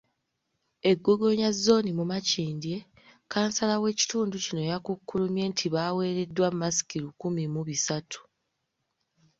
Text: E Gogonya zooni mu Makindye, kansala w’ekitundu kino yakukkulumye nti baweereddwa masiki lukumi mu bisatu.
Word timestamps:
E 0.89 0.91
Gogonya 1.03 1.49
zooni 1.61 1.91
mu 1.97 2.05
Makindye, 2.11 2.77
kansala 3.31 3.75
w’ekitundu 3.83 4.35
kino 4.45 4.61
yakukkulumye 4.71 5.43
nti 5.51 5.65
baweereddwa 5.73 6.47
masiki 6.59 6.97
lukumi 7.03 7.43
mu 7.53 7.61
bisatu. 7.67 8.19